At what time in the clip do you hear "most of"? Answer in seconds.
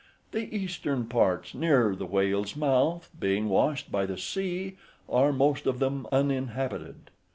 5.31-5.77